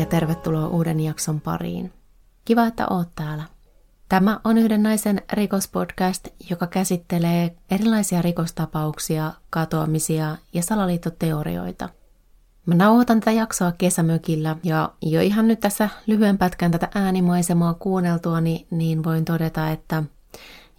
[0.00, 1.92] ja tervetuloa uuden jakson pariin.
[2.44, 3.42] Kiva, että oot täällä.
[4.08, 11.88] Tämä on yhden naisen rikospodcast, joka käsittelee erilaisia rikostapauksia, katoamisia ja salaliittoteorioita.
[12.66, 18.66] Mä nauhoitan tätä jaksoa kesämökillä ja jo ihan nyt tässä lyhyen pätkän tätä äänimaisemaa kuunneltuani,
[18.70, 20.02] niin voin todeta, että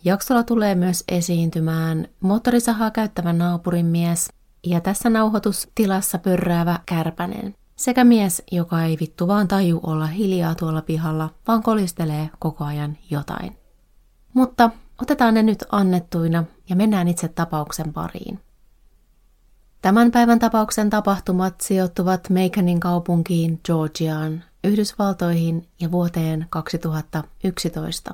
[0.03, 4.29] jaksolla tulee myös esiintymään moottorisahaa käyttävä naapurin mies
[4.65, 10.81] ja tässä nauhoitustilassa pörräävä kärpänen sekä mies, joka ei vittu vaan taju olla hiljaa tuolla
[10.81, 13.57] pihalla, vaan kolistelee koko ajan jotain.
[14.33, 14.69] Mutta
[15.01, 18.39] otetaan ne nyt annettuina ja mennään itse tapauksen pariin.
[19.81, 28.13] Tämän päivän tapauksen tapahtumat sijoittuvat Maconin kaupunkiin Georgiaan, Yhdysvaltoihin ja vuoteen 2011.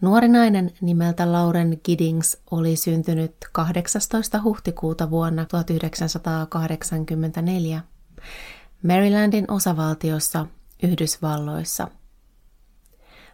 [0.00, 4.42] Nuori nainen nimeltä Lauren Giddings oli syntynyt 18.
[4.42, 7.80] huhtikuuta vuonna 1984
[8.82, 10.46] Marylandin osavaltiossa
[10.82, 11.88] Yhdysvalloissa.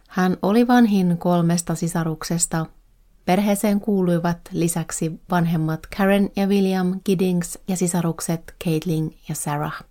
[0.07, 2.65] Hän oli vanhin kolmesta sisaruksesta.
[3.25, 9.83] Perheeseen kuuluivat lisäksi vanhemmat Karen ja William Giddings ja sisarukset Caitlin ja Sarah.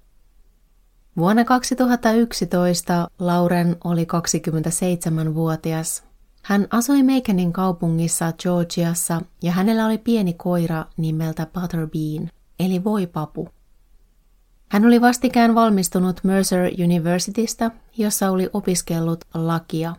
[1.16, 6.04] Vuonna 2011 Lauren oli 27-vuotias.
[6.42, 13.48] Hän asui Maconin kaupungissa Georgiassa ja hänellä oli pieni koira nimeltä Butterbean, eli voipapu.
[14.76, 19.96] Hän oli vastikään valmistunut Mercer Universitystä, jossa oli opiskellut lakia.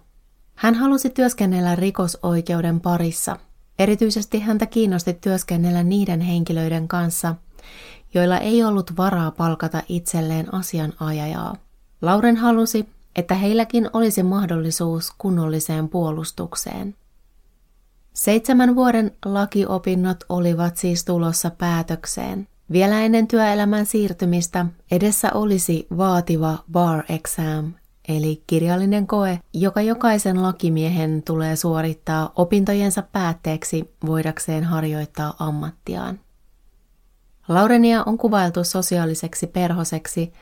[0.55, 3.37] Hän halusi työskennellä rikosoikeuden parissa.
[3.79, 7.35] Erityisesti häntä kiinnosti työskennellä niiden henkilöiden kanssa,
[8.13, 11.55] joilla ei ollut varaa palkata itselleen asianajajaa.
[12.01, 16.95] Lauren halusi, että heilläkin olisi mahdollisuus kunnolliseen puolustukseen.
[18.13, 27.03] Seitsemän vuoden lakiopinnot olivat siis tulossa päätökseen– vielä ennen työelämän siirtymistä edessä olisi vaativa bar
[27.09, 27.73] exam,
[28.07, 36.19] eli kirjallinen koe, joka jokaisen lakimiehen tulee suorittaa opintojensa päätteeksi voidakseen harjoittaa ammattiaan.
[37.47, 40.33] Laurenia on kuvailtu sosiaaliseksi perhoseksi,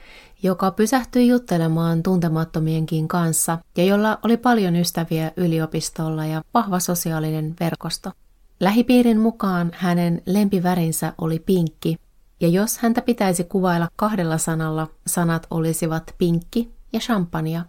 [0.43, 8.11] joka pysähtyi juttelemaan tuntemattomienkin kanssa ja jolla oli paljon ystäviä yliopistolla ja vahva sosiaalinen verkosto.
[8.59, 11.97] Lähipiirin mukaan hänen lempivärinsä oli pinkki
[12.39, 17.61] ja jos häntä pitäisi kuvailla kahdella sanalla, sanat olisivat pinkki ja champagne.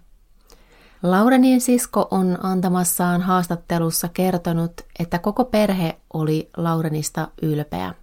[1.02, 7.94] Laurenin sisko on antamassaan haastattelussa kertonut, että koko perhe oli Laurenista ylpeä.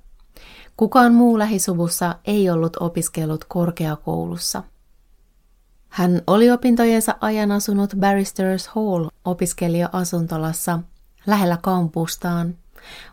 [0.77, 4.63] Kukaan muu lähisuvussa ei ollut opiskellut korkeakoulussa.
[5.89, 10.79] Hän oli opintojensa ajan asunut Barristers Hall opiskelija-asuntolassa
[11.27, 12.55] lähellä kampustaan,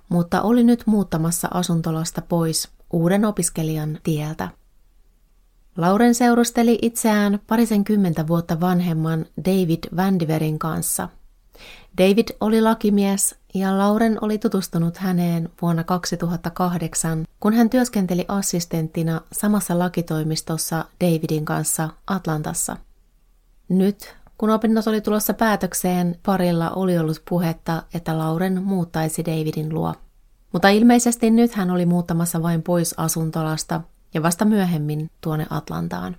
[0.08, 4.48] mutta oli nyt muuttamassa asuntolasta pois uuden opiskelijan tieltä.
[5.76, 11.08] Lauren seurusteli itseään parisen kymmentä vuotta vanhemman David Vandiverin kanssa.
[11.98, 19.78] David oli lakimies ja Lauren oli tutustunut häneen vuonna 2008, kun hän työskenteli assistenttina samassa
[19.78, 22.76] lakitoimistossa Davidin kanssa Atlantassa.
[23.68, 29.94] Nyt, kun opinnot oli tulossa päätökseen, parilla oli ollut puhetta, että Lauren muuttaisi Davidin luo.
[30.52, 33.80] Mutta ilmeisesti nyt hän oli muuttamassa vain pois asuntolasta
[34.14, 36.16] ja vasta myöhemmin tuonne Atlantaan.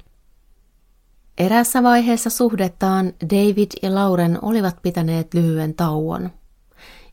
[1.37, 6.29] Erässä vaiheessa suhdettaan David ja Lauren olivat pitäneet lyhyen tauon.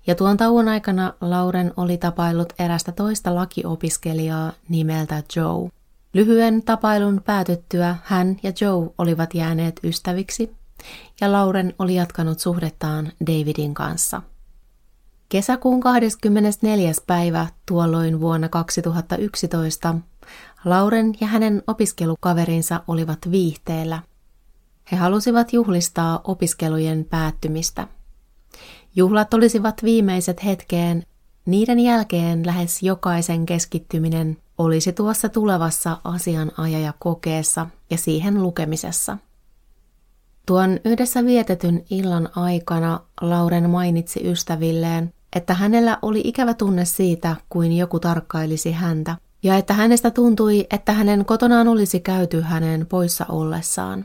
[0.07, 5.71] Ja tuon tauon aikana Lauren oli tapaillut erästä toista lakiopiskelijaa nimeltä Joe.
[6.15, 10.57] Lyhyen tapailun päätyttyä hän ja Joe olivat jääneet ystäviksi,
[11.21, 14.23] ja Lauren oli jatkanut suhdettaan Davidin kanssa–
[15.29, 16.93] Kesäkuun 24.
[17.07, 19.95] päivä tuolloin vuonna 2011
[20.65, 24.03] Lauren ja hänen opiskelukaverinsa olivat viihteellä.
[24.93, 27.89] He halusivat juhlistaa opiskelujen päättymistä.
[28.97, 31.03] Juhlat olisivat viimeiset hetkeen,
[31.47, 39.19] niiden jälkeen lähes jokaisen keskittyminen olisi tuossa tulevassa asianajajakokeessa ja siihen lukemisessa.
[40.47, 47.77] Tuon yhdessä vietetyn illan aikana Lauren mainitsi ystävilleen, että hänellä oli ikävä tunne siitä, kuin
[47.77, 54.05] joku tarkkailisi häntä, ja että hänestä tuntui, että hänen kotonaan olisi käyty hänen poissa ollessaan.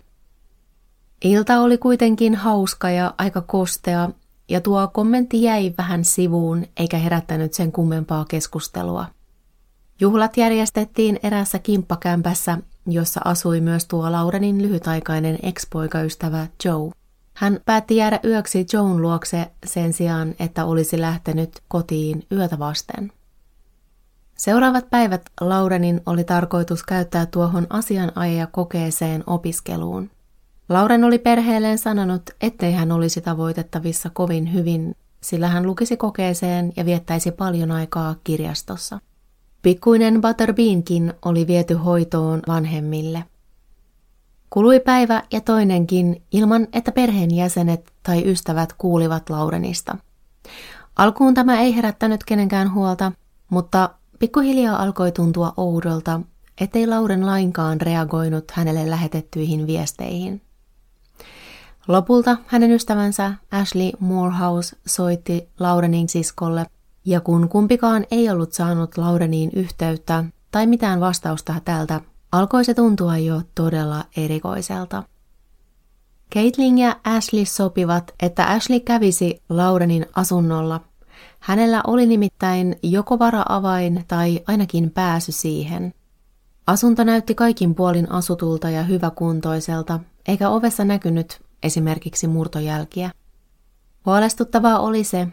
[1.23, 4.09] Ilta oli kuitenkin hauska ja aika kostea,
[4.49, 9.05] ja tuo kommentti jäi vähän sivuun eikä herättänyt sen kummempaa keskustelua.
[9.99, 17.02] Juhlat järjestettiin erässä kimppakämpässä, jossa asui myös tuo Laurenin lyhytaikainen ex-poikaystävä Joe.
[17.33, 23.11] Hän päätti jäädä yöksi Joan luokse sen sijaan, että olisi lähtenyt kotiin yötä vasten.
[24.37, 30.09] Seuraavat päivät Laurenin oli tarkoitus käyttää tuohon asianajajakokeeseen opiskeluun.
[30.69, 36.85] Lauren oli perheelleen sanonut, ettei hän olisi tavoitettavissa kovin hyvin, sillä hän lukisi kokeeseen ja
[36.85, 38.99] viettäisi paljon aikaa kirjastossa.
[39.61, 43.23] Pikkuinen Butterbeankin oli viety hoitoon vanhemmille.
[44.53, 49.97] Kului päivä ja toinenkin ilman, että perheenjäsenet tai ystävät kuulivat Laurenista.
[50.95, 53.11] Alkuun tämä ei herättänyt kenenkään huolta,
[53.49, 53.89] mutta
[54.19, 56.21] pikkuhiljaa alkoi tuntua oudolta,
[56.61, 60.41] ettei Lauren lainkaan reagoinut hänelle lähetettyihin viesteihin.
[61.87, 66.65] Lopulta hänen ystävänsä Ashley Morehouse soitti Laurenin siskolle,
[67.05, 72.01] ja kun kumpikaan ei ollut saanut Laureniin yhteyttä tai mitään vastausta tältä,
[72.33, 75.03] alkoi se tuntua jo todella erikoiselta.
[76.35, 80.81] Caitlin ja Ashley sopivat, että Ashley kävisi Laurenin asunnolla.
[81.39, 85.93] Hänellä oli nimittäin joko vara-avain tai ainakin pääsy siihen.
[86.67, 93.11] Asunto näytti kaikin puolin asutulta ja hyväkuntoiselta, eikä ovessa näkynyt esimerkiksi murtojälkiä.
[94.05, 95.27] Huolestuttavaa oli se,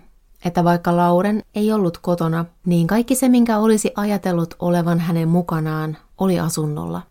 [0.44, 5.96] että vaikka Lauren ei ollut kotona, niin kaikki se, minkä olisi ajatellut olevan hänen mukanaan,
[6.20, 7.02] oli asunnolla.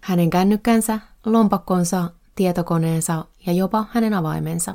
[0.00, 4.74] Hänen kännykkänsä, lompakkonsa, tietokoneensa ja jopa hänen avaimensa.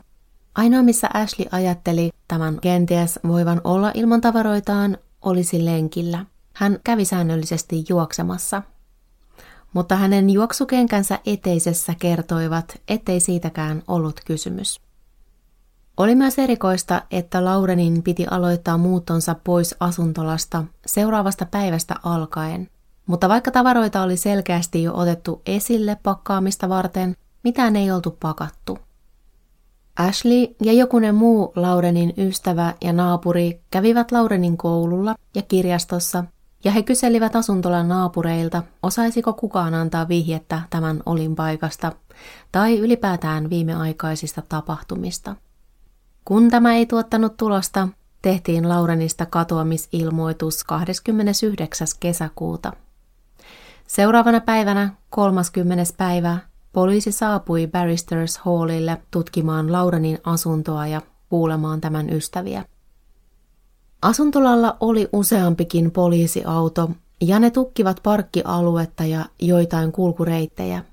[0.55, 6.25] Ainoa, missä Ashley ajatteli tämän kenties voivan olla ilman tavaroitaan, olisi lenkillä.
[6.53, 8.61] Hän kävi säännöllisesti juoksemassa.
[9.73, 14.81] Mutta hänen juoksukenkänsä eteisessä kertoivat, ettei siitäkään ollut kysymys.
[15.97, 22.69] Oli myös erikoista, että Laurenin piti aloittaa muuttonsa pois asuntolasta seuraavasta päivästä alkaen.
[23.05, 28.77] Mutta vaikka tavaroita oli selkeästi jo otettu esille pakkaamista varten, mitään ei oltu pakattu.
[29.99, 36.23] Ashley ja jokunen muu Laurenin ystävä ja naapuri kävivät Laurenin koululla ja kirjastossa,
[36.63, 41.91] ja he kyselivät asuntolan naapureilta, osaisiko kukaan antaa vihjettä tämän olin paikasta
[42.51, 45.35] tai ylipäätään viimeaikaisista tapahtumista.
[46.25, 47.87] Kun tämä ei tuottanut tulosta,
[48.21, 51.87] tehtiin Laurenista katoamisilmoitus 29.
[51.99, 52.73] kesäkuuta.
[53.87, 55.83] Seuraavana päivänä, 30.
[55.97, 56.37] päivä,
[56.73, 62.65] poliisi saapui Barristers Hallille tutkimaan Laurenin asuntoa ja kuulemaan tämän ystäviä.
[64.01, 66.91] Asuntolalla oli useampikin poliisiauto
[67.21, 70.83] ja ne tukkivat parkkialuetta ja joitain kulkureittejä.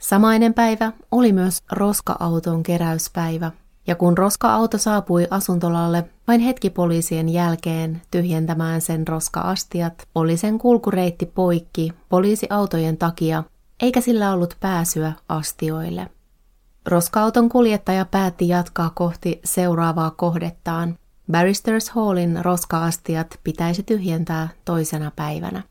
[0.00, 3.52] Samainen päivä oli myös roska-auton keräyspäivä–
[3.88, 11.26] ja kun roska-auto saapui asuntolalle vain hetki poliisien jälkeen tyhjentämään sen roska-astiat, oli sen kulkureitti
[11.26, 13.44] poikki poliisiautojen takia,
[13.82, 16.06] eikä sillä ollut pääsyä astioille.
[16.86, 20.98] Roska-auton kuljettaja päätti jatkaa kohti seuraavaa kohdettaan.
[21.32, 25.62] Barristers Hallin roska-astiat pitäisi tyhjentää toisena päivänä.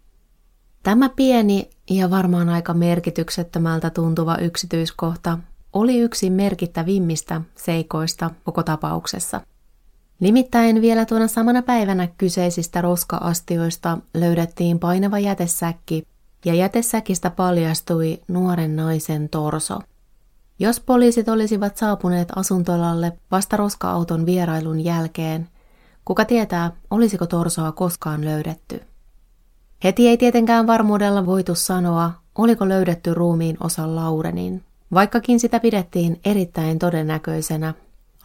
[0.84, 5.38] Tämä pieni ja varmaan aika merkityksettömältä tuntuva yksityiskohta
[5.74, 9.42] oli yksi merkittävimmistä seikoista koko tapauksessa.
[10.20, 16.08] Nimittäin vielä tuona samana päivänä kyseisistä roska-astioista löydettiin painava jätesäkki
[16.46, 19.80] ja jätesäkistä paljastui nuoren naisen torso.
[20.60, 25.50] Jos poliisit olisivat saapuneet asuntolalle vasta roska-auton vierailun jälkeen,
[26.06, 28.82] kuka tietää, olisiko torsoa koskaan löydetty.
[29.84, 34.64] Heti ei tietenkään varmuudella voitu sanoa, oliko löydetty ruumiin osa Laurenin.
[34.94, 37.74] Vaikkakin sitä pidettiin erittäin todennäköisenä,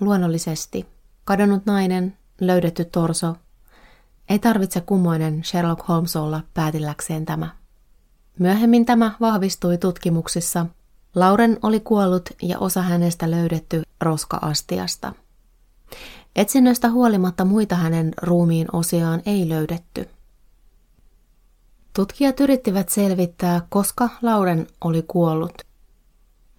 [0.01, 0.87] luonnollisesti,
[1.25, 3.37] kadonnut nainen, löydetty torso,
[4.29, 7.49] ei tarvitse kummoinen Sherlock Holmes olla päätilläkseen tämä.
[8.39, 10.67] Myöhemmin tämä vahvistui tutkimuksissa.
[11.15, 15.13] Lauren oli kuollut ja osa hänestä löydetty roska-astiasta.
[16.37, 20.09] Etsinnöistä huolimatta muita hänen ruumiin osiaan ei löydetty.
[21.97, 25.53] Tutkijat yrittivät selvittää, koska Lauren oli kuollut–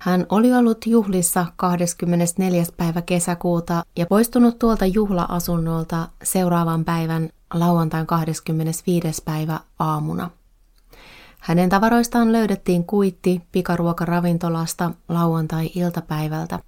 [0.04, 2.64] hän oli ollut juhlissa 24.
[2.78, 9.24] päivä kesäkuuta ja poistunut tuolta juhla-asunnolta seuraavan päivän lauantain 25.
[9.26, 10.30] päivä aamuna.
[11.40, 16.60] Hänen tavaroistaan löydettiin kuitti pikaruokaravintolasta lauantai-iltapäivältä.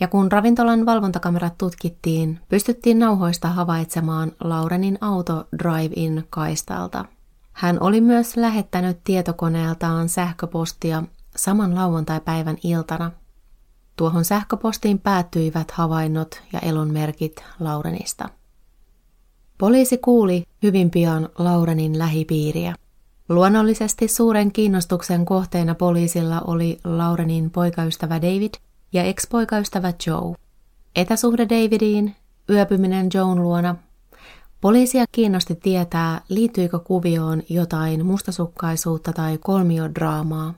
[0.00, 7.04] Ja kun ravintolan valvontakamerat tutkittiin, pystyttiin nauhoista havaitsemaan Laurenin auto drive-in kaistalta.
[7.52, 11.02] Hän oli myös lähettänyt tietokoneeltaan sähköpostia
[11.40, 13.10] saman lauantai-päivän iltana.
[13.96, 18.28] Tuohon sähköpostiin päättyivät havainnot ja elonmerkit Laurenista.
[19.58, 22.74] Poliisi kuuli hyvin pian Laurenin lähipiiriä.
[23.28, 28.54] Luonnollisesti suuren kiinnostuksen kohteena poliisilla oli Laurenin poikaystävä David
[28.92, 30.34] ja ex-poikaystävä Joe.
[30.96, 32.16] Etäsuhde Davidiin,
[32.50, 33.76] yöpyminen Joan luona,
[34.60, 40.54] Poliisia kiinnosti tietää, liittyykö kuvioon jotain mustasukkaisuutta tai kolmiodraamaa.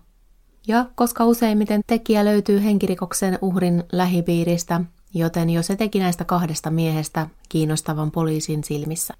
[0.68, 4.80] Ja koska useimmiten tekijä löytyy henkirikoksen uhrin lähipiiristä,
[5.14, 9.14] joten jo se teki näistä kahdesta miehestä kiinnostavan poliisin silmissä.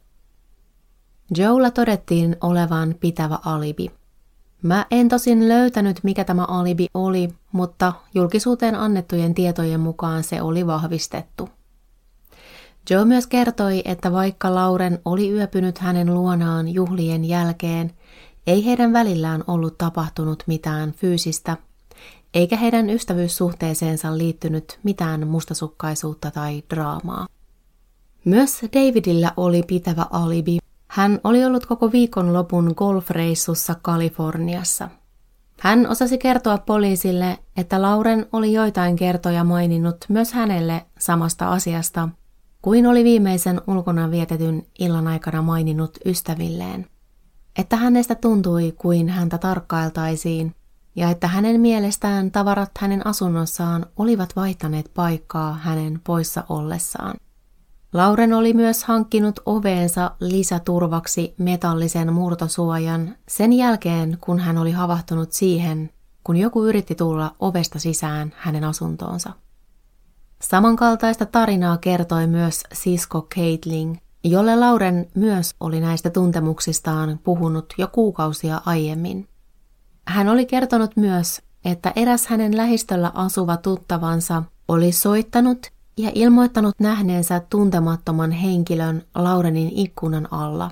[1.36, 3.90] Joella todettiin olevan pitävä alibi.
[4.62, 10.66] Mä en tosin löytänyt, mikä tämä alibi oli, mutta julkisuuteen annettujen tietojen mukaan se oli
[10.66, 11.48] vahvistettu.
[12.90, 17.90] Joe myös kertoi, että vaikka Lauren oli yöpynyt hänen luonaan juhlien jälkeen,
[18.46, 21.56] ei heidän välillään ollut tapahtunut mitään fyysistä,
[22.34, 27.26] eikä heidän ystävyyssuhteeseensa liittynyt mitään mustasukkaisuutta tai draamaa.
[28.24, 30.58] Myös Davidillä oli pitävä alibi.
[30.88, 34.88] Hän oli ollut koko viikonlopun golfreissussa Kaliforniassa.
[35.60, 42.08] Hän osasi kertoa poliisille, että Lauren oli joitain kertoja maininnut myös hänelle samasta asiasta–
[42.62, 46.86] kuin oli viimeisen ulkona vietetyn illan aikana maininnut ystävilleen.
[47.58, 50.54] Että hänestä tuntui kuin häntä tarkkailtaisiin
[50.96, 57.14] ja että hänen mielestään tavarat hänen asunnossaan olivat vaihtaneet paikkaa hänen poissa ollessaan.
[57.92, 65.90] Lauren oli myös hankkinut oveensa lisäturvaksi metallisen murtosuojan sen jälkeen, kun hän oli havahtunut siihen,
[66.24, 69.32] kun joku yritti tulla ovesta sisään hänen asuntoonsa.
[70.42, 78.60] Samankaltaista tarinaa kertoi myös sisko Caitlin, jolle Lauren myös oli näistä tuntemuksistaan puhunut jo kuukausia
[78.66, 79.28] aiemmin.
[80.06, 87.40] Hän oli kertonut myös, että eräs hänen lähistöllä asuva tuttavansa oli soittanut ja ilmoittanut nähneensä
[87.50, 90.70] tuntemattoman henkilön Laurenin ikkunan alla,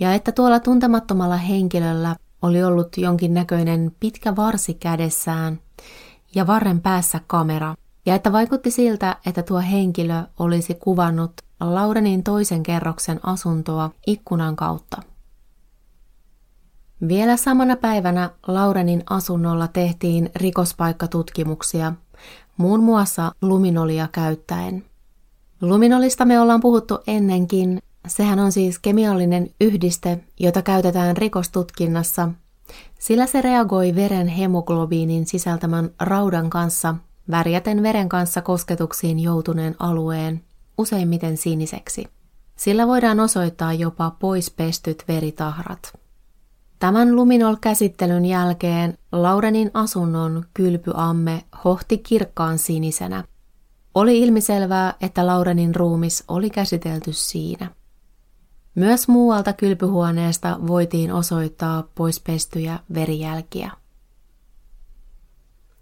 [0.00, 5.60] ja että tuolla tuntemattomalla henkilöllä oli ollut jonkin näköinen pitkä varsi kädessään
[6.34, 7.74] ja varren päässä kamera,
[8.06, 11.32] ja että vaikutti siltä, että tuo henkilö olisi kuvannut
[11.64, 15.02] Laurenin toisen kerroksen asuntoa ikkunan kautta.
[17.08, 21.92] Vielä samana päivänä Laurenin asunnolla tehtiin rikospaikkatutkimuksia,
[22.56, 24.84] muun muassa luminolia käyttäen.
[25.60, 27.78] Luminolista me ollaan puhuttu ennenkin.
[28.06, 32.28] Sehän on siis kemiallinen yhdiste, jota käytetään rikostutkinnassa,
[32.98, 36.94] sillä se reagoi veren hemoglobiinin sisältämän raudan kanssa
[37.30, 40.44] värjäten veren kanssa kosketuksiin joutuneen alueen
[40.78, 42.06] useimmiten siniseksi.
[42.56, 45.98] Sillä voidaan osoittaa jopa poispestyt veritahrat.
[46.78, 53.24] Tämän luminol-käsittelyn jälkeen Laurenin asunnon kylpyamme hohti kirkkaan sinisenä.
[53.94, 57.70] Oli ilmiselvää, että Laurenin ruumis oli käsitelty siinä.
[58.74, 63.70] Myös muualta kylpyhuoneesta voitiin osoittaa poispestyjä verijälkiä.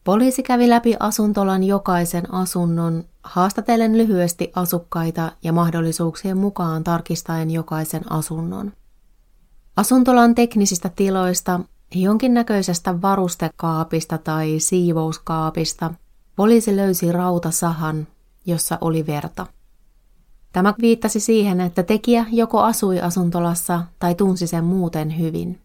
[0.05, 8.73] Poliisi kävi läpi asuntolan jokaisen asunnon, haastatellen lyhyesti asukkaita ja mahdollisuuksien mukaan tarkistaen jokaisen asunnon.
[9.77, 11.61] Asuntolan teknisistä tiloista,
[11.95, 15.95] jonkinnäköisestä varustekaapista tai siivouskaapista,
[16.37, 18.07] poliisi löysi rautasahan,
[18.47, 19.47] jossa oli verta.
[20.53, 25.61] Tämä viittasi siihen, että tekijä joko asui asuntolassa tai tunsi sen muuten hyvin.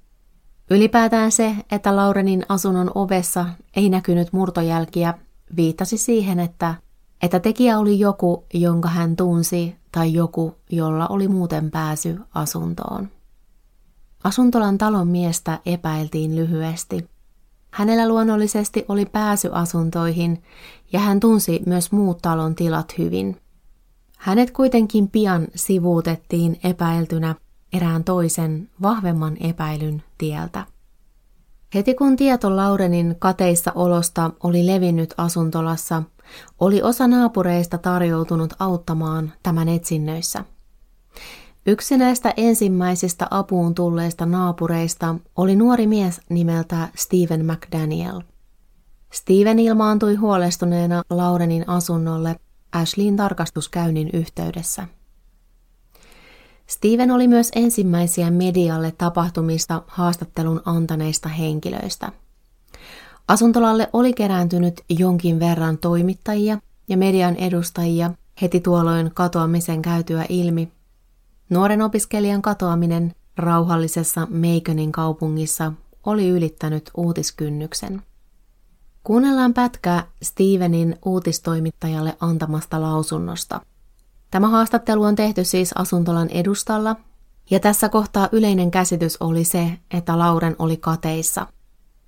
[0.69, 3.45] Ylipäätään se, että Laurenin asunnon ovessa
[3.75, 5.13] ei näkynyt murtojälkiä,
[5.55, 6.75] viittasi siihen, että,
[7.21, 13.09] että tekijä oli joku, jonka hän tunsi, tai joku, jolla oli muuten pääsy asuntoon.
[14.24, 17.09] Asuntolan talon miestä epäiltiin lyhyesti.
[17.71, 20.43] Hänellä luonnollisesti oli pääsy asuntoihin
[20.93, 23.41] ja hän tunsi myös muut talon tilat hyvin.
[24.17, 27.36] Hänet kuitenkin pian sivuutettiin epäiltynä
[27.74, 30.65] erään toisen, vahvemman epäilyn tieltä.
[31.75, 36.03] Heti kun tieto Laurenin kateissa olosta oli levinnyt asuntolassa,
[36.59, 40.43] oli osa naapureista tarjoutunut auttamaan tämän etsinnöissä.
[41.65, 48.21] Yksi näistä ensimmäisistä apuun tulleista naapureista oli nuori mies nimeltä Steven McDaniel.
[49.13, 52.36] Steven ilmaantui huolestuneena Laurenin asunnolle
[52.71, 54.88] Ashleyin tarkastuskäynnin yhteydessä.
[56.67, 62.12] Steven oli myös ensimmäisiä medialle tapahtumista haastattelun antaneista henkilöistä.
[63.27, 70.71] Asuntolalle oli kerääntynyt jonkin verran toimittajia ja median edustajia heti tuolloin katoamisen käytyä ilmi.
[71.50, 75.74] Nuoren opiskelijan katoaminen rauhallisessa Maconin kaupungissa
[76.05, 78.01] oli ylittänyt uutiskynnyksen.
[79.03, 83.62] Kuunnellaan pätkää Stevenin uutistoimittajalle antamasta lausunnosta–
[84.31, 86.96] Tämä haastattelu on tehty siis asuntolan edustalla,
[87.50, 91.48] ja tässä kohtaa yleinen käsitys oli se, että Lauren oli kateissa.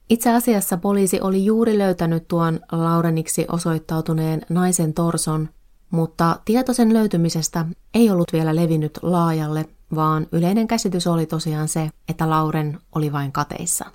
[0.09, 5.49] Itse asiassa poliisi oli juuri löytänyt tuon Laureniksi osoittautuneen naisen torson,
[5.91, 11.89] mutta tieto sen löytymisestä ei ollut vielä levinnyt laajalle vaan yleinen käsitys oli tosiaan se,
[12.09, 13.85] että Lauren oli vain kateissa.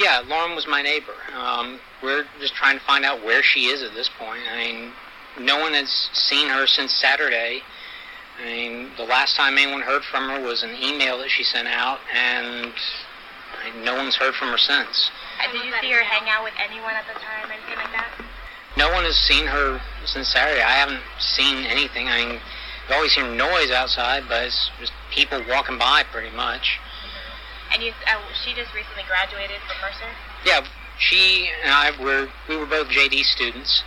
[0.00, 1.14] Yeah, Lauren was my neighbor.
[1.36, 4.42] Um, we're just trying to find out where she is at this point.
[4.52, 4.92] I mean,
[5.40, 7.62] no one has seen her since Saturday.
[8.40, 11.68] I mean, the last time anyone heard from her was an email that she sent
[11.68, 12.72] out, and
[13.62, 15.10] I no one's heard from her since.
[15.42, 18.10] And did you see her hang out with anyone at the time, anything like that?
[18.76, 20.62] No one has seen her since Saturday.
[20.62, 22.08] I haven't seen anything.
[22.08, 22.40] I mean,
[22.88, 26.78] you always hear noise outside, but it's just people walking by pretty much.
[27.72, 30.10] And you, uh, she just recently graduated from Mercer.
[30.44, 30.66] Yeah,
[30.98, 33.82] she and I were we were both JD students.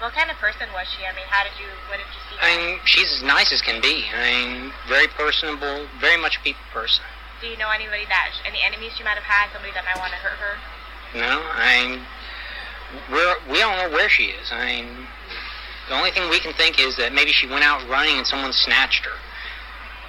[0.00, 1.06] What kind of person was she?
[1.06, 2.36] I mean, how did you, what did you see?
[2.40, 4.04] I mean, she's as nice as can be.
[4.12, 7.04] I mean, very personable, very much a people person.
[7.40, 10.12] Do you know anybody that, any enemies she might have had, somebody that might want
[10.12, 10.56] to hurt her?
[11.16, 12.00] No, I mean,
[13.10, 14.52] we're, we don't know where she is.
[14.52, 15.06] I mean,
[15.88, 18.52] the only thing we can think is that maybe she went out running and someone
[18.52, 19.16] snatched her.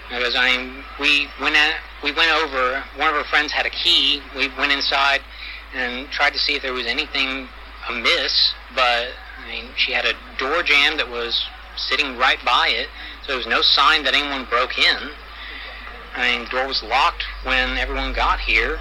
[0.10, 2.84] Because I mean, we went at, we went over.
[2.96, 4.22] One of her friends had a key.
[4.36, 5.22] We went inside
[5.76, 7.48] and tried to see if there was anything
[7.90, 9.04] amiss, but
[9.44, 11.34] I mean, she had a door jamb that was
[11.76, 12.90] sitting right by it,
[13.22, 14.98] so there was no sign that anyone broke in.
[16.18, 18.80] I mean, the door was locked when everyone got here.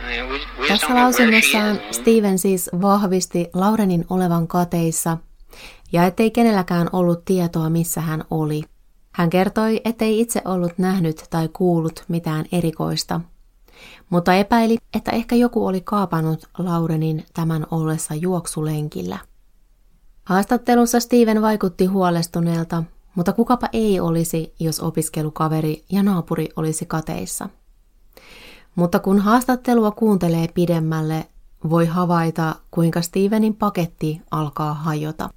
[0.00, 1.96] I mean, we, we just Tässä lausunnossaan is.
[1.96, 5.18] Steven siis vahvisti Laurenin olevan kateissa
[5.92, 8.62] ja ettei kenelläkään ollut tietoa, missä hän oli.
[9.12, 13.20] Hän kertoi, ettei itse ollut nähnyt tai kuullut mitään erikoista,
[14.14, 19.18] mutta epäili, että ehkä joku oli kaapannut Laurenin tämän ollessa juoksulenkillä.
[20.24, 27.48] Haastattelussa Steven vaikutti huolestuneelta, mutta kukapa ei olisi, jos opiskelukaveri ja naapuri olisi kateissa.
[28.74, 31.26] Mutta kun haastattelua kuuntelee pidemmälle,
[31.70, 35.30] voi havaita, kuinka Stevenin paketti alkaa hajota.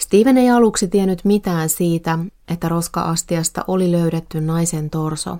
[0.00, 5.38] Steven ei aluksi tiennyt mitään siitä, että roska-astiasta oli löydetty naisen torso,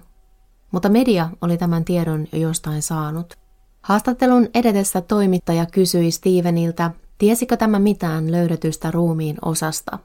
[0.71, 3.35] mutta media oli tämän tiedon jo jostain saanut.
[3.83, 9.99] Haastattelun edetessä toimittaja kysyi Steveniltä, tiesikö tämä mitään löydetystä ruumiin osasta.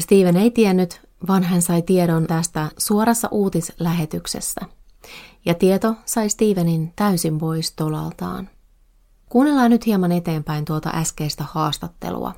[0.00, 4.60] Steven ei tiennyt, vaan hän sai tiedon tästä suorassa uutislähetyksessä.
[5.46, 8.48] Ja tieto sai Stevenin täysin pois tolaltaan.
[9.28, 12.32] Kuunnellaan nyt hieman eteenpäin tuota äskeistä haastattelua.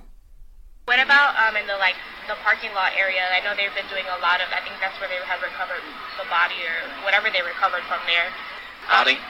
[0.89, 2.01] What about um, in the like
[2.33, 3.21] the parking lot area?
[3.21, 4.49] I know they've been doing a lot of.
[4.57, 5.85] I think that's where they have recovered
[6.17, 8.33] the body or whatever they recovered from there.
[8.89, 9.21] Body?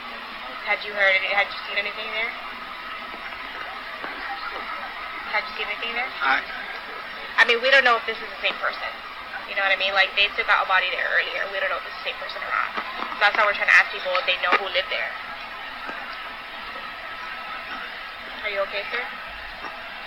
[0.63, 1.19] Had you heard?
[1.19, 2.31] Had you seen anything there?
[5.35, 6.07] Had you seen anything there?
[6.23, 6.39] I,
[7.35, 8.87] I mean, we don't know if this is the same person.
[9.51, 9.91] You know what I mean?
[9.91, 11.43] Like they took out a body there earlier.
[11.51, 12.71] We don't know if it's the same person or not.
[13.19, 15.11] So that's why we're trying to ask people if they know who lived there.
[18.47, 19.03] Are you okay, sir?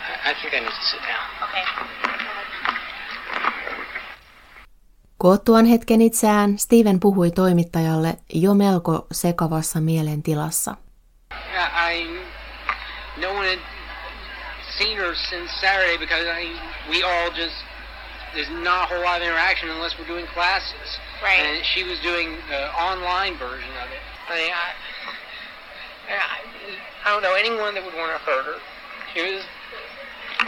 [0.03, 1.27] I I think I need to sit down.
[1.43, 1.65] Okay.
[5.19, 10.77] Koottuaan hetken itseään, Steven puhui toimittajalle jo melko sekavassa mielentilassa.
[11.91, 12.21] I
[13.17, 13.59] no one had
[14.79, 16.43] seen her since Saturday because I
[16.91, 17.57] we all just
[18.35, 20.89] there's not a whole lot of interaction unless we're doing classes.
[21.23, 21.39] Right.
[21.39, 24.03] And she was doing the online version of it.
[24.29, 24.69] I mean, I,
[26.09, 26.41] I,
[27.05, 28.59] I don't know anyone that would want to hurt her.
[29.15, 29.45] She was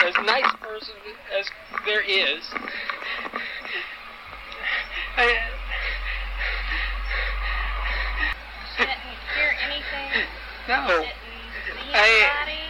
[0.05, 0.93] as nice person
[1.37, 1.45] as
[1.85, 2.43] there is.
[5.17, 5.25] I,
[8.77, 8.91] Didn't
[9.35, 10.27] hear anything.
[10.67, 10.87] no.
[10.87, 11.13] Didn't
[11.81, 12.61] see I- anybody.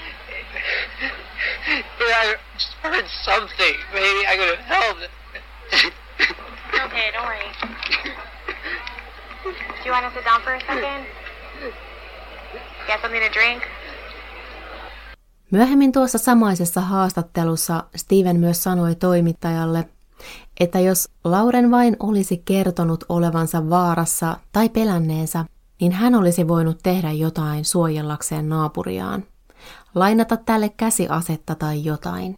[1.99, 3.75] I just heard something.
[3.93, 5.11] Maybe I could have held it.
[6.85, 7.51] Okay, don't worry.
[9.43, 11.05] Do you want to sit down for a second?
[12.87, 13.63] Get something to drink?
[15.55, 19.89] Myöhemmin tuossa samaisessa haastattelussa Steven myös sanoi toimittajalle,
[20.59, 25.45] että jos Lauren vain olisi kertonut olevansa vaarassa tai pelänneensä,
[25.81, 29.23] niin hän olisi voinut tehdä jotain suojellakseen naapuriaan.
[29.95, 32.37] Lainata tälle käsiasetta tai jotain.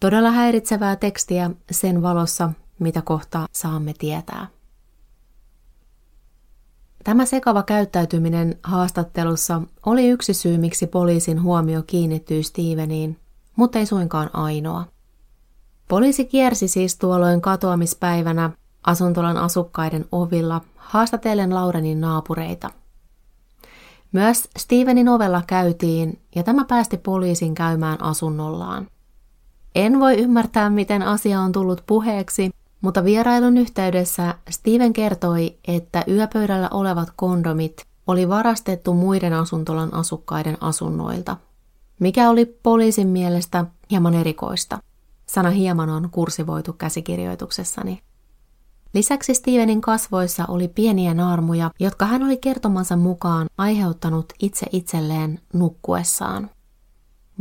[0.00, 4.46] Todella häiritsevää tekstiä sen valossa, mitä kohta saamme tietää.
[7.04, 13.16] Tämä sekava käyttäytyminen haastattelussa oli yksi syy, miksi poliisin huomio kiinnittyi Steveniin,
[13.56, 14.84] mutta ei suinkaan ainoa.
[15.88, 18.50] Poliisi kiersi siis tuolloin katoamispäivänä
[18.86, 22.70] asuntolan asukkaiden ovilla haastatellen Laurenin naapureita.
[24.12, 28.86] Myös Stevenin ovella käytiin ja tämä päästi poliisin käymään asunnollaan.
[29.74, 36.68] En voi ymmärtää, miten asia on tullut puheeksi, mutta vierailun yhteydessä Steven kertoi, että yöpöydällä
[36.72, 41.36] olevat kondomit oli varastettu muiden asuntolan asukkaiden asunnoilta,
[42.00, 44.78] mikä oli poliisin mielestä hieman erikoista.
[45.26, 48.02] Sana hieman on kursivoitu käsikirjoituksessani.
[48.94, 56.50] Lisäksi Stevenin kasvoissa oli pieniä naarmuja, jotka hän oli kertomansa mukaan aiheuttanut itse itselleen nukkuessaan.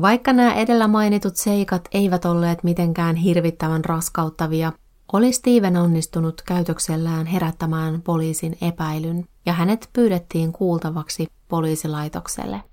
[0.02, 4.72] Vaikka nämä edellä mainitut seikat eivät olleet mitenkään hirvittävän raskauttavia,
[5.14, 12.64] oli Steven onnistunut käytöksellään herättämään poliisin epäilyn ja hänet pyydettiin kuultavaksi poliisilaitokselle.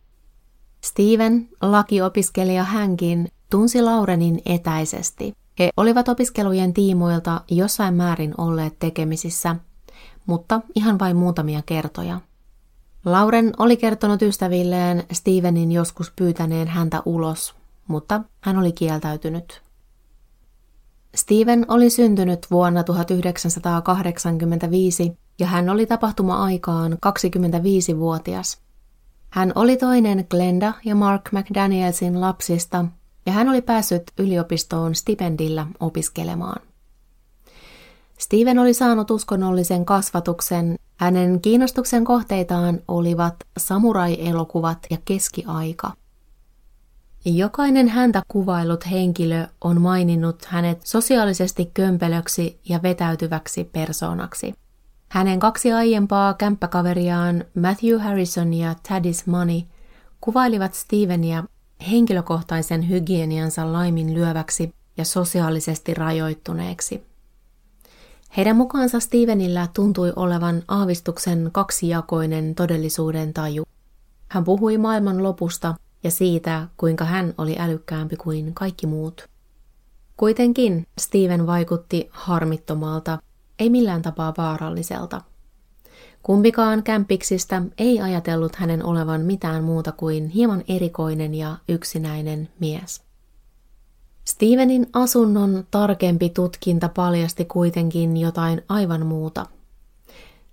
[0.80, 5.34] Steven, lakiopiskelija hänkin, tunsi Laurenin etäisesti.
[5.58, 9.56] He olivat opiskelujen tiimoilta jossain määrin olleet tekemisissä,
[10.26, 12.20] mutta ihan vain muutamia kertoja.
[13.04, 17.54] Lauren oli kertonut ystävilleen Stevenin joskus pyytäneen häntä ulos,
[17.88, 19.62] mutta hän oli kieltäytynyt.
[21.14, 28.58] Steven oli syntynyt vuonna 1985 ja hän oli tapahtuma-aikaan 25-vuotias.
[29.30, 32.84] Hän oli toinen Glenda ja Mark McDanielsin lapsista
[33.26, 36.62] ja hän oli päässyt yliopistoon stipendillä opiskelemaan.
[38.18, 40.76] Steven oli saanut uskonnollisen kasvatuksen.
[40.96, 45.92] Hänen kiinnostuksen kohteitaan olivat samurai-elokuvat ja keskiaika.
[47.26, 54.54] Jokainen häntä kuvailut henkilö on maininnut hänet sosiaalisesti kömpelöksi ja vetäytyväksi persoonaksi.
[55.08, 59.60] Hänen kaksi aiempaa kämppäkaveriaan Matthew Harrison ja Taddis Money
[60.20, 61.44] kuvailivat Stevenia
[61.90, 67.06] henkilökohtaisen hygieniansa laimin lyöväksi ja sosiaalisesti rajoittuneeksi.
[68.36, 73.64] Heidän mukaansa Stevenillä tuntui olevan aavistuksen kaksijakoinen todellisuuden taju.
[74.28, 75.74] Hän puhui maailman lopusta
[76.04, 79.28] ja siitä, kuinka hän oli älykkäämpi kuin kaikki muut.
[80.16, 83.18] Kuitenkin Steven vaikutti harmittomalta,
[83.58, 85.20] ei millään tapaa vaaralliselta.
[86.22, 93.02] Kumpikaan kämpiksistä ei ajatellut hänen olevan mitään muuta kuin hieman erikoinen ja yksinäinen mies.
[94.24, 99.46] Stevenin asunnon tarkempi tutkinta paljasti kuitenkin jotain aivan muuta.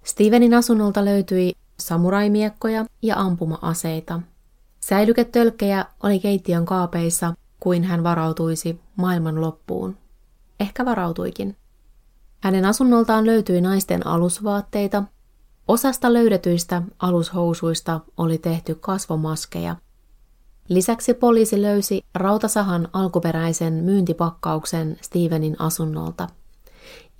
[0.04, 4.22] Stevenin asunnolta löytyi samuraimiekkoja ja ampuma-aseita.
[4.86, 9.98] Säilyketölkkejä oli keittiön kaapeissa, kuin hän varautuisi maailman loppuun.
[10.60, 11.58] Ehkä varautuikin.
[12.40, 15.04] Hänen asunnoltaan löytyi naisten alusvaatteita.
[15.68, 19.76] Osasta löydetyistä alushousuista oli tehty kasvomaskeja–
[20.72, 26.28] Lisäksi poliisi löysi rautasahan alkuperäisen myyntipakkauksen Stevenin asunnolta.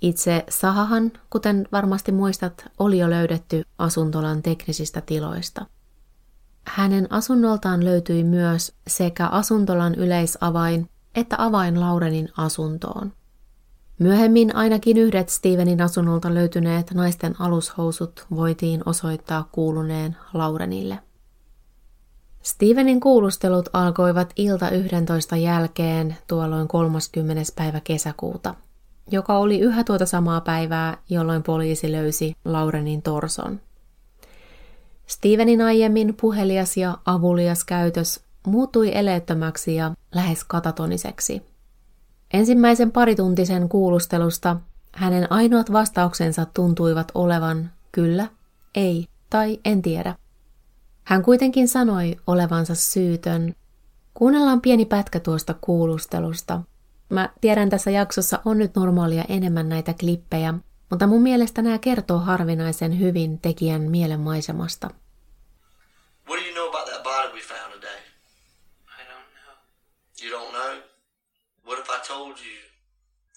[0.00, 5.66] Itse sahahan, kuten varmasti muistat, oli jo löydetty asuntolan teknisistä tiloista.
[6.64, 13.12] Hänen asunnoltaan löytyi myös sekä asuntolan yleisavain että avain Laurenin asuntoon.
[13.98, 20.98] Myöhemmin ainakin yhdet Stevenin asunnolta löytyneet naisten alushousut voitiin osoittaa kuuluneen Laurenille.
[22.42, 27.42] Stevenin kuulustelut alkoivat ilta 11 jälkeen tuolloin 30.
[27.56, 28.54] päivä kesäkuuta,
[29.10, 33.60] joka oli yhä tuota samaa päivää, jolloin poliisi löysi Laurenin torson.
[35.12, 41.42] Stevenin aiemmin puhelias ja avulias käytös muuttui eleettömäksi ja lähes katatoniseksi.
[42.32, 44.56] Ensimmäisen parituntisen kuulustelusta
[44.92, 48.28] hänen ainoat vastauksensa tuntuivat olevan kyllä,
[48.74, 50.14] ei tai en tiedä.
[51.04, 53.54] Hän kuitenkin sanoi olevansa syytön.
[54.14, 56.60] Kuunnellaan pieni pätkä tuosta kuulustelusta.
[57.08, 60.54] Mä tiedän tässä jaksossa on nyt normaalia enemmän näitä klippejä,
[60.90, 64.90] mutta mun mielestä nämä kertoo harvinaisen hyvin tekijän mielenmaisemasta.
[66.32, 68.00] What do you know about that body we found today?
[68.88, 69.52] I don't know.
[70.16, 70.80] You don't know?
[71.62, 72.56] What if I told you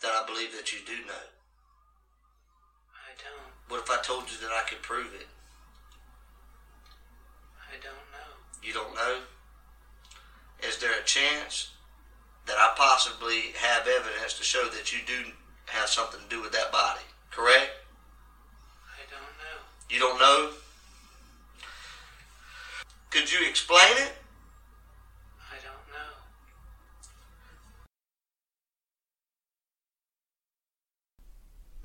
[0.02, 1.28] that I believe that you do know?
[2.96, 3.52] I don't.
[3.68, 5.28] What if I told you that I could prove it?
[7.68, 8.32] I don't know.
[8.64, 9.28] You don't know?
[10.66, 11.72] Is there a chance
[12.48, 15.34] that I possibly have evidence to show that you do
[15.66, 17.04] have something to do with that body?
[17.30, 17.72] Correct?
[18.88, 19.60] I don't know.
[19.90, 20.52] You don't know?
[23.15, 24.13] Could you explain it?
[25.39, 26.15] I don't know.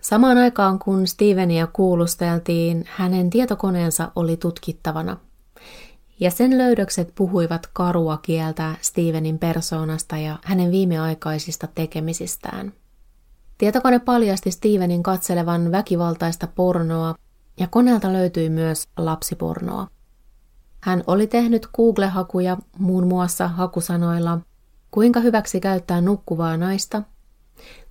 [0.02, 5.16] Samaan aikaan kun Stevenia kuulusteltiin, hänen tietokoneensa oli tutkittavana–
[6.20, 12.72] ja sen löydökset puhuivat karua kieltä Stevenin persoonasta ja hänen viimeaikaisista tekemisistään.
[13.58, 17.14] Tietokone paljasti Stevenin katselevan väkivaltaista pornoa
[17.60, 19.88] ja koneelta löytyi myös lapsipornoa.
[20.80, 24.38] Hän oli tehnyt Google-hakuja muun muassa hakusanoilla
[24.90, 27.02] kuinka hyväksi käyttää nukkuvaa naista,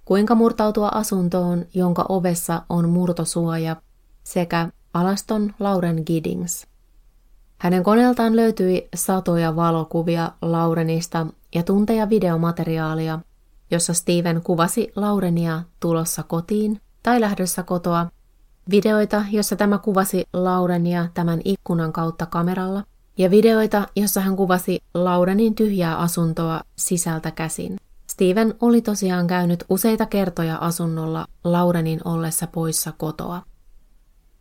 [0.06, 3.76] kuinka murtautua asuntoon, jonka ovessa on murtosuoja,
[4.24, 6.68] sekä alaston Lauren Giddings.
[7.58, 13.20] Hänen koneeltaan löytyi satoja valokuvia Laurenista ja tunteja videomateriaalia,
[13.72, 18.08] jossa Steven kuvasi Laurenia tulossa kotiin tai lähdössä kotoa,
[18.72, 22.84] videoita, jossa tämä kuvasi Laurenia tämän ikkunan kautta kameralla,
[23.18, 27.76] ja videoita, jossa hän kuvasi Laurenin tyhjää asuntoa sisältä käsin.
[28.08, 33.42] Steven oli tosiaan käynyt useita kertoja asunnolla Laurenin ollessa poissa kotoa.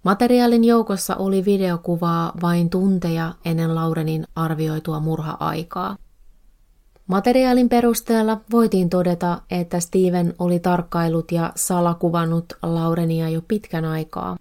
[0.02, 5.96] Materiaalin joukossa oli videokuvaa vain tunteja ennen Laurenin arvioitua murha-aikaa.
[7.08, 14.36] Materiaalin perusteella voitiin todeta, että Steven oli tarkkailut ja salakuvannut Laurenia jo pitkän aikaa,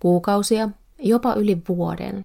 [0.00, 0.68] kuukausia,
[0.98, 2.24] jopa yli vuoden.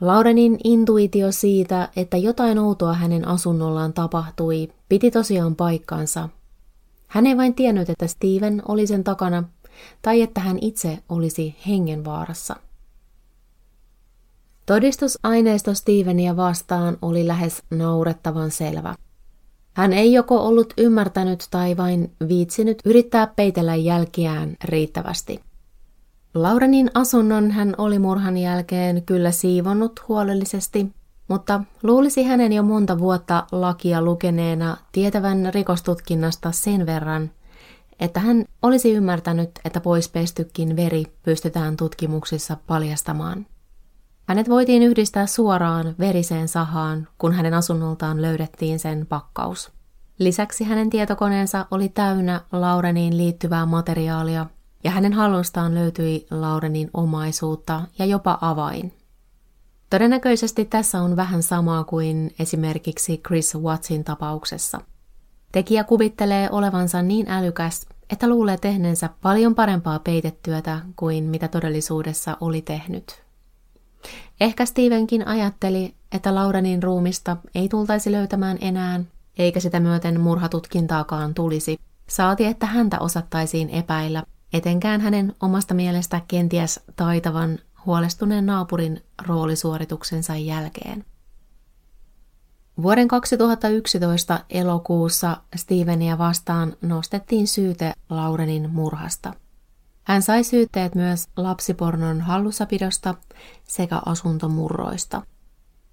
[0.00, 6.28] Laurenin intuitio siitä, että jotain outoa hänen asunnollaan tapahtui, piti tosiaan paikkansa.
[7.06, 9.44] Hän ei vain tiennyt, että Steven oli sen takana
[10.02, 12.56] tai että hän itse olisi hengenvaarassa.
[14.66, 18.94] Todistusaineisto Stevenia vastaan oli lähes naurettavan selvä.
[19.72, 25.40] Hän ei joko ollut ymmärtänyt tai vain viitsinyt yrittää peitellä jälkiään riittävästi.
[26.34, 30.86] Laurenin asunnon hän oli murhan jälkeen kyllä siivonnut huolellisesti,
[31.28, 37.30] mutta luulisi hänen jo monta vuotta lakia lukeneena tietävän rikostutkinnasta sen verran,
[38.00, 43.46] että hän olisi ymmärtänyt, että poispestykin veri pystytään tutkimuksissa paljastamaan.
[44.26, 49.72] Hänet voitiin yhdistää suoraan veriseen sahaan, kun hänen asunnoltaan löydettiin sen pakkaus.
[50.18, 54.46] Lisäksi hänen tietokoneensa oli täynnä Laureniin liittyvää materiaalia,
[54.84, 58.92] ja hänen hallustaan löytyi Laurenin omaisuutta ja jopa avain.
[59.90, 64.80] Todennäköisesti tässä on vähän samaa kuin esimerkiksi Chris Wattsin tapauksessa.
[65.52, 72.62] Tekijä kuvittelee olevansa niin älykäs, että luulee tehneensä paljon parempaa peitetyötä kuin mitä todellisuudessa oli
[72.62, 73.25] tehnyt.
[74.40, 79.00] Ehkä Stevenkin ajatteli, että Laurenin ruumista ei tultaisi löytämään enää,
[79.38, 81.78] eikä sitä myöten murhatutkintaakaan tulisi.
[82.08, 84.22] Saati, että häntä osattaisiin epäillä,
[84.52, 91.04] etenkään hänen omasta mielestä kenties taitavan huolestuneen naapurin roolisuorituksensa jälkeen.
[92.82, 99.32] Vuoden 2011 elokuussa Stevenia vastaan nostettiin syyte Laurenin murhasta–
[100.06, 103.14] hän sai syytteet myös lapsipornon hallussapidosta
[103.64, 105.22] sekä asuntomurroista.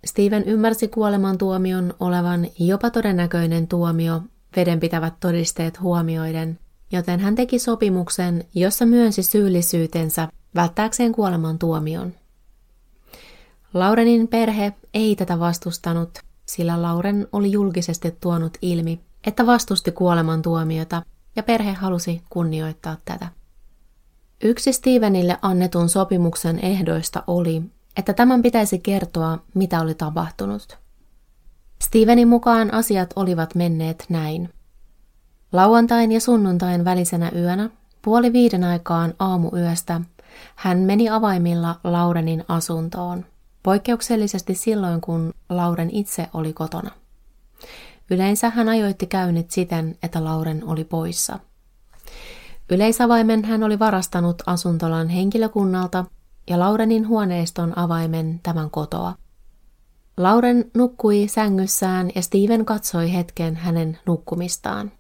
[0.06, 4.22] Steven ymmärsi kuolemantuomion olevan jopa todennäköinen tuomio
[4.56, 6.60] vedenpitävät todisteet huomioiden,
[6.92, 12.14] joten hän teki sopimuksen, jossa myönsi syyllisyytensä välttääkseen kuolemantuomion.
[13.74, 16.10] Laurenin perhe ei tätä vastustanut,
[16.46, 21.02] sillä Lauren oli julkisesti tuonut ilmi, että vastusti kuolemantuomiota
[21.36, 23.43] ja perhe halusi kunnioittaa tätä.
[24.46, 27.64] Yksi Stevenille annetun sopimuksen ehdoista oli,
[27.98, 30.78] että tämän pitäisi kertoa, mitä oli tapahtunut.
[31.82, 34.50] Stevenin mukaan asiat olivat menneet näin.
[35.52, 37.70] Lauantain ja sunnuntain välisenä yönä,
[38.02, 40.02] puoli viiden aikaan aamuyöstä,
[40.56, 43.26] hän meni avaimilla Laurenin asuntoon,
[43.64, 46.92] poikkeuksellisesti silloin, kun Lauren itse oli kotona.
[48.12, 51.40] Yleensä hän ajoitti käynnit siten, että Lauren oli poissa–
[52.70, 56.06] Yleisavaimen hän oli varastanut asuntolan henkilökunnalta
[56.50, 59.16] ja Laurenin huoneiston avaimen tämän kotoa.
[60.18, 64.92] Lauren nukkui sängyssään ja Steven katsoi hetken hänen nukkumistaan.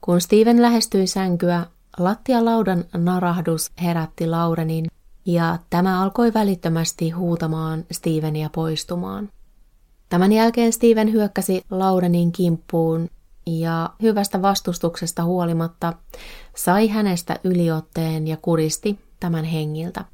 [0.00, 1.66] Kun Steven lähestyi sänkyä,
[1.98, 4.86] lattialaudan narahdus herätti Laurenin
[5.26, 9.28] ja tämä alkoi välittömästi huutamaan Stevenia poistumaan.
[10.08, 13.08] Tämän jälkeen Steven hyökkäsi Laurenin kimppuun
[13.48, 15.92] ja hyvästä vastustuksesta huolimatta
[16.56, 20.04] sai hänestä yliotteen ja kuristi tämän hengiltä.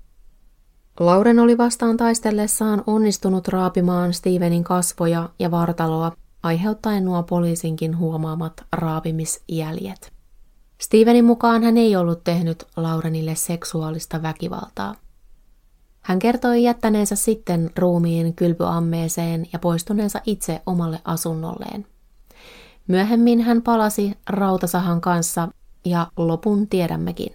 [1.00, 10.12] Lauren oli vastaan taistellessaan onnistunut raapimaan Stevenin kasvoja ja vartaloa, aiheuttaen nuo poliisinkin huomaamat raapimisjäljet.
[10.80, 14.94] Stevenin mukaan hän ei ollut tehnyt Laurenille seksuaalista väkivaltaa.
[16.00, 21.86] Hän kertoi jättäneensä sitten ruumiin kylpyammeeseen ja poistuneensa itse omalle asunnolleen.
[22.88, 25.48] Myöhemmin hän palasi rautasahan kanssa
[25.84, 27.32] ja lopun tiedämmekin.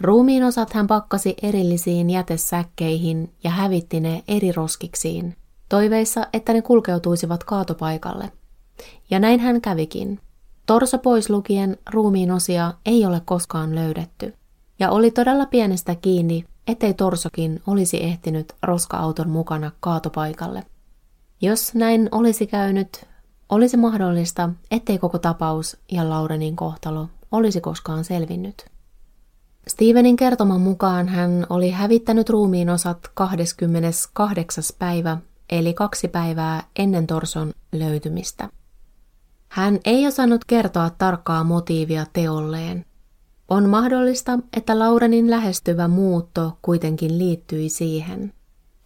[0.00, 5.36] Ruumiin osat hän pakkasi erillisiin jätesäkkeihin ja hävitti ne eri roskiksiin,
[5.68, 8.32] toiveissa, että ne kulkeutuisivat kaatopaikalle.
[9.10, 10.20] Ja näin hän kävikin.
[10.66, 14.34] Torso pois lukien ruumiin osia ei ole koskaan löydetty,
[14.78, 20.64] ja oli todella pienestä kiinni, ettei torsokin olisi ehtinyt roska-auton mukana kaatopaikalle.
[21.40, 23.06] Jos näin olisi käynyt,
[23.48, 28.64] olisi mahdollista, ettei koko tapaus ja Laurenin kohtalo olisi koskaan selvinnyt.
[29.68, 34.64] Stevenin kertoman mukaan hän oli hävittänyt ruumiin osat 28.
[34.78, 35.18] päivä,
[35.50, 38.48] eli kaksi päivää ennen torson löytymistä.
[39.48, 42.84] Hän ei osannut kertoa tarkkaa motiivia teolleen.
[43.48, 48.32] On mahdollista, että Laurenin lähestyvä muutto kuitenkin liittyi siihen.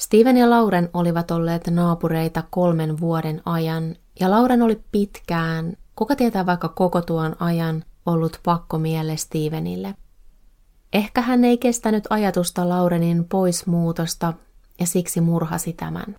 [0.00, 6.46] Steven ja Lauren olivat olleet naapureita kolmen vuoden ajan, ja Lauren oli pitkään, kuka tietää
[6.46, 9.94] vaikka koko tuon ajan, ollut pakko mielle Stevenille.
[10.92, 14.32] Ehkä hän ei kestänyt ajatusta Laurenin poismuutosta
[14.80, 16.16] ja siksi murhasi tämän.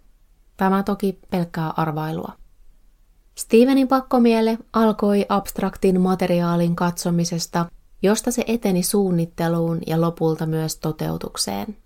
[0.57, 2.31] Tämä toki pelkkää arvailua.
[3.35, 7.65] Stevenin pakkomiele alkoi abstraktin materiaalin katsomisesta,
[8.01, 11.77] josta se eteni suunnitteluun ja lopulta myös toteutukseen.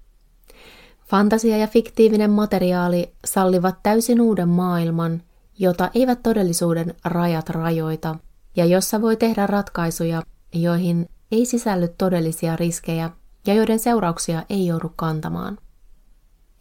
[1.12, 5.21] Fantasia ja fiktiivinen materiaali sallivat täysin uuden maailman,
[5.60, 8.15] jota eivät todellisuuden rajat rajoita,
[8.56, 10.21] ja jossa voi tehdä ratkaisuja,
[10.54, 13.10] joihin ei sisälly todellisia riskejä
[13.47, 15.58] ja joiden seurauksia ei joudu kantamaan.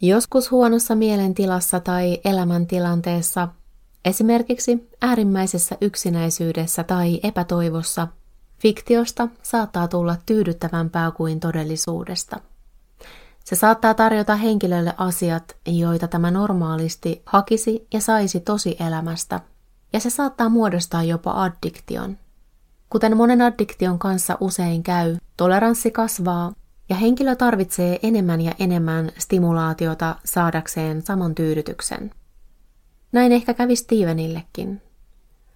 [0.01, 3.47] Joskus huonossa mielentilassa tai elämäntilanteessa,
[4.05, 8.07] esimerkiksi äärimmäisessä yksinäisyydessä tai epätoivossa,
[8.59, 12.50] fiktiosta saattaa tulla tyydyttävämpää kuin todellisuudesta.
[13.43, 19.39] Se saattaa tarjota henkilölle asiat, joita tämä normaalisti hakisi ja saisi tosi elämästä,
[19.93, 22.17] ja se saattaa muodostaa jopa addiktion.
[22.89, 26.53] Kuten monen addiktion kanssa usein käy, toleranssi kasvaa
[26.89, 32.11] ja henkilö tarvitsee enemmän ja enemmän stimulaatiota saadakseen saman tyydytyksen.
[33.11, 34.81] Näin ehkä kävi Stevenillekin.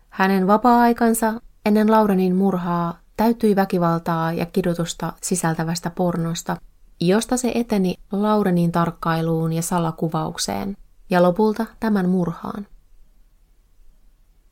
[0.10, 6.58] Hänen vapaa-aikansa ennen Laurenin murhaa täytyi väkivaltaa ja kidutusta sisältävästä pornosta,
[7.00, 10.78] josta se eteni Laurenin tarkkailuun ja salakuvaukseen,
[11.10, 12.68] ja lopulta tämän murhaan.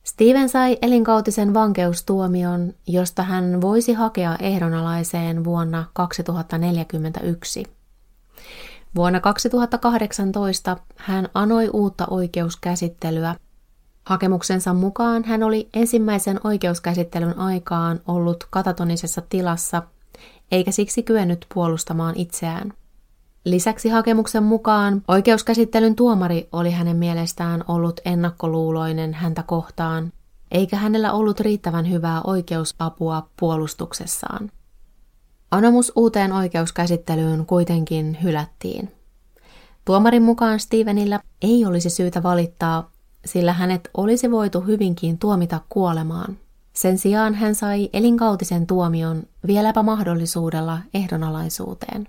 [0.03, 7.63] Steven sai elinkautisen vankeustuomion, josta hän voisi hakea ehdonalaiseen vuonna 2041.
[8.95, 13.35] Vuonna 2018 hän anoi uutta oikeuskäsittelyä.
[14.05, 19.83] Hakemuksensa mukaan hän oli ensimmäisen oikeuskäsittelyn aikaan ollut katatonisessa tilassa,
[20.53, 22.73] eikä siksi kyennyt puolustamaan itseään.
[23.45, 30.13] Lisäksi hakemuksen mukaan oikeuskäsittelyn tuomari oli hänen mielestään ollut ennakkoluuloinen häntä kohtaan,
[30.51, 34.51] eikä hänellä ollut riittävän hyvää oikeusapua puolustuksessaan.
[35.51, 38.91] Anomus uuteen oikeuskäsittelyyn kuitenkin hylättiin.
[39.85, 42.91] Tuomarin mukaan Stevenillä ei olisi syytä valittaa,
[43.25, 46.37] sillä hänet olisi voitu hyvinkin tuomita kuolemaan.
[46.73, 52.07] Sen sijaan hän sai elinkautisen tuomion vieläpä mahdollisuudella ehdonalaisuuteen.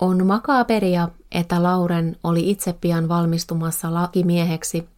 [0.00, 4.88] On makaaperia, että Lauren oli itse pian valmistumassa lakimieheksi,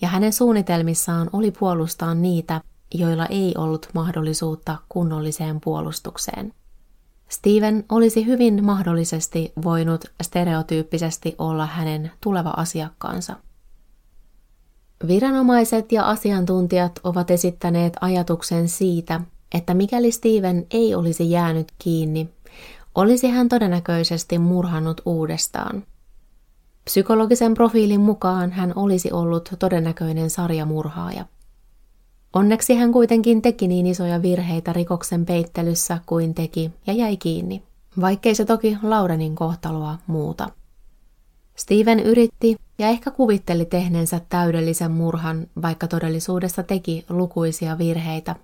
[0.00, 2.60] ja hänen suunnitelmissaan oli puolustaa niitä,
[2.94, 6.52] joilla ei ollut mahdollisuutta kunnolliseen puolustukseen.
[7.28, 13.36] Steven olisi hyvin mahdollisesti voinut stereotyyppisesti olla hänen tuleva asiakkaansa.
[15.06, 19.20] Viranomaiset ja asiantuntijat ovat esittäneet ajatuksen siitä,
[19.54, 22.30] että mikäli Steven ei olisi jäänyt kiinni,
[22.94, 25.82] olisi hän todennäköisesti murhannut uudestaan.
[26.84, 31.24] Psykologisen profiilin mukaan hän olisi ollut todennäköinen sarjamurhaaja.
[32.32, 37.62] Onneksi hän kuitenkin teki niin isoja virheitä rikoksen peittelyssä kuin teki ja jäi kiinni,
[38.00, 40.48] vaikkei se toki Laurenin kohtaloa muuta.
[41.56, 48.36] Steven yritti ja ehkä kuvitteli tehneensä täydellisen murhan, vaikka todellisuudessa teki lukuisia virheitä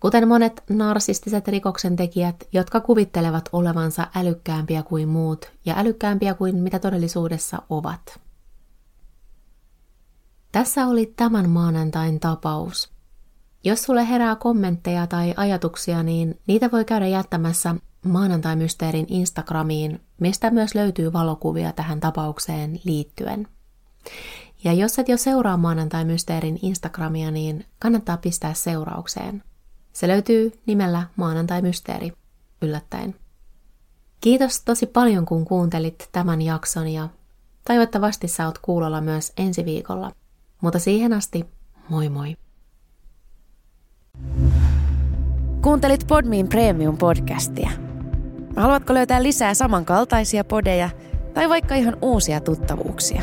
[0.00, 7.62] Kuten monet narsistiset rikoksentekijät, jotka kuvittelevat olevansa älykkäämpiä kuin muut ja älykkäämpiä kuin mitä todellisuudessa
[7.70, 8.20] ovat.
[10.52, 12.92] Tässä oli tämän maanantain tapaus.
[13.64, 20.74] Jos sulle herää kommentteja tai ajatuksia, niin niitä voi käydä jättämässä maanantai-mysteerin Instagramiin, mistä myös
[20.74, 23.48] löytyy valokuvia tähän tapaukseen liittyen.
[24.64, 29.42] Ja jos et jo seuraa maanantai-mysteerin Instagramia, niin kannattaa pistää seuraukseen–
[29.96, 32.12] se löytyy nimellä Maanantai Mysteeri,
[32.62, 33.14] yllättäen.
[34.20, 37.08] Kiitos tosi paljon, kun kuuntelit tämän jakson ja
[37.66, 40.12] toivottavasti sä oot kuulolla myös ensi viikolla.
[40.60, 41.46] Mutta siihen asti,
[41.88, 42.36] moi moi!
[45.62, 47.70] Kuuntelit Podmin Premium-podcastia.
[48.56, 50.90] Haluatko löytää lisää samankaltaisia podeja
[51.34, 53.22] tai vaikka ihan uusia tuttavuuksia?